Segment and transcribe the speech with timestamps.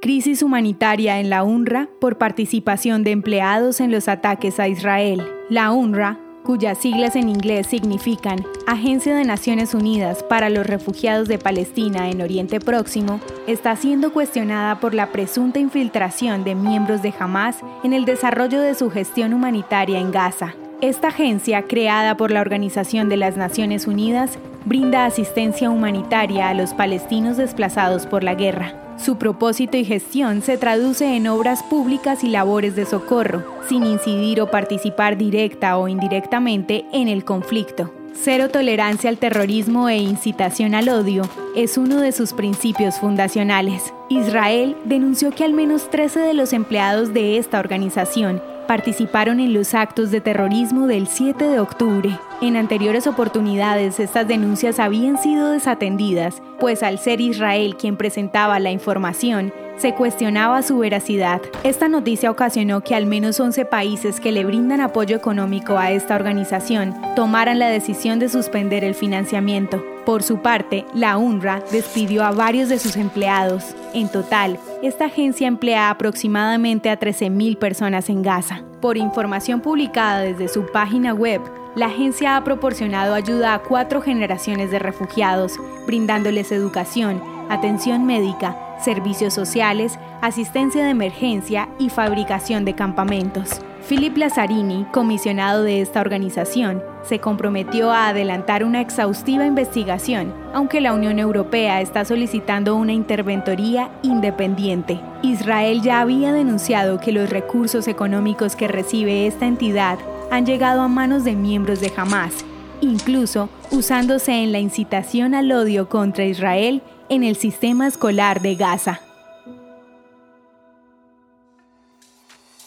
[0.00, 5.26] Crisis humanitaria en la UNRWA por participación de empleados en los ataques a Israel.
[5.50, 11.38] La UNRWA, cuyas siglas en inglés significan Agencia de Naciones Unidas para los Refugiados de
[11.38, 17.56] Palestina en Oriente Próximo, está siendo cuestionada por la presunta infiltración de miembros de Hamas
[17.82, 20.54] en el desarrollo de su gestión humanitaria en Gaza.
[20.80, 26.72] Esta agencia, creada por la Organización de las Naciones Unidas, brinda asistencia humanitaria a los
[26.72, 28.87] palestinos desplazados por la guerra.
[28.98, 34.40] Su propósito y gestión se traduce en obras públicas y labores de socorro, sin incidir
[34.40, 37.92] o participar directa o indirectamente en el conflicto.
[38.12, 41.22] Cero tolerancia al terrorismo e incitación al odio
[41.54, 43.94] es uno de sus principios fundacionales.
[44.08, 49.72] Israel denunció que al menos 13 de los empleados de esta organización participaron en los
[49.74, 52.18] actos de terrorismo del 7 de octubre.
[52.42, 58.70] En anteriores oportunidades estas denuncias habían sido desatendidas, pues al ser Israel quien presentaba la
[58.70, 61.40] información, se cuestionaba su veracidad.
[61.62, 66.16] Esta noticia ocasionó que al menos 11 países que le brindan apoyo económico a esta
[66.16, 69.84] organización tomaran la decisión de suspender el financiamiento.
[70.04, 73.76] Por su parte, la UNRWA despidió a varios de sus empleados.
[73.94, 78.62] En total, esta agencia emplea aproximadamente a 13.000 personas en Gaza.
[78.80, 81.40] Por información publicada desde su página web,
[81.78, 85.52] la agencia ha proporcionado ayuda a cuatro generaciones de refugiados,
[85.86, 93.60] brindándoles educación, atención médica, servicios sociales, asistencia de emergencia y fabricación de campamentos.
[93.88, 100.92] Philip Lazzarini, comisionado de esta organización, se comprometió a adelantar una exhaustiva investigación, aunque la
[100.92, 105.00] Unión Europea está solicitando una interventoría independiente.
[105.22, 109.98] Israel ya había denunciado que los recursos económicos que recibe esta entidad
[110.30, 112.44] han llegado a manos de miembros de Hamas,
[112.80, 119.00] incluso usándose en la incitación al odio contra Israel en el sistema escolar de Gaza.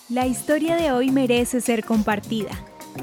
[0.10, 2.52] La historia de hoy merece ser compartida.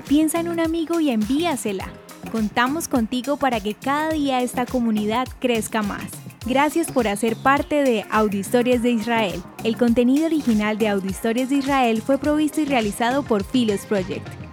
[0.09, 1.91] Piensa en un amigo y envíasela.
[2.31, 6.11] Contamos contigo para que cada día esta comunidad crezca más.
[6.45, 9.43] Gracias por hacer parte de Audio Historias de Israel.
[9.65, 14.48] El contenido original de Audio Historias de Israel fue provisto y realizado por Philos Project.